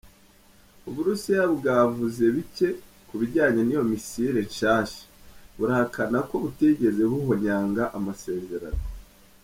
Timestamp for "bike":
2.35-2.69